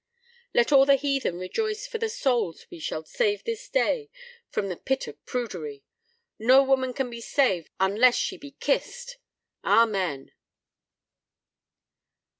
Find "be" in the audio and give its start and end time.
7.11-7.21, 8.39-8.49